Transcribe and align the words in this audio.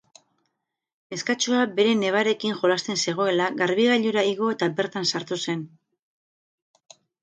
Neskatxoa 1.15 1.59
bere 1.81 1.91
nebarekin 1.99 2.57
jolasten 2.63 2.99
zegoela 3.05 3.53
garbigailura 3.63 4.27
igo 4.33 4.53
eta 4.59 4.75
bertan 4.83 5.11
sartu 5.15 5.43
zen. 5.49 5.67